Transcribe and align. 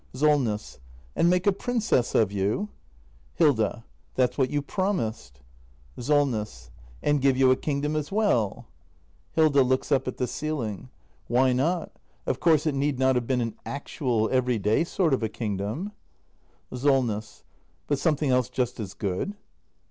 Solness. 0.15 0.79
And 1.15 1.29
make 1.29 1.45
a 1.45 1.51
princess 1.51 2.15
of 2.15 2.31
you? 2.31 2.69
Hilda. 3.35 3.85
That's 4.15 4.35
what 4.35 4.49
you 4.49 4.63
promised. 4.63 5.35
act 5.35 5.39
i] 5.41 5.45
THE 6.01 6.01
MASTER 6.01 6.13
BUILDER 6.13 6.21
309 6.45 6.47
SOLNESS. 6.47 6.71
And 7.03 7.21
give 7.21 7.37
you 7.37 7.51
a 7.51 7.55
kingdom 7.55 7.95
as 7.95 8.11
well? 8.11 8.65
Hilda. 9.33 9.61
[Looks 9.61 9.91
up 9.91 10.07
at 10.07 10.17
the 10.17 10.25
ceiling.] 10.25 10.89
Why 11.27 11.53
not? 11.53 11.91
Of 12.25 12.39
course 12.39 12.65
it 12.65 12.73
need 12.73 12.97
not 12.97 13.13
have 13.13 13.27
been 13.27 13.41
an 13.41 13.53
actual, 13.63 14.27
every 14.31 14.57
day 14.57 14.83
sort 14.83 15.13
of 15.13 15.21
a 15.21 15.29
kingdom. 15.29 15.91
Solness. 16.73 17.43
But 17.85 17.99
something 17.99 18.31
else 18.31 18.49
just 18.49 18.79
as 18.79 18.95
good? 18.95 19.35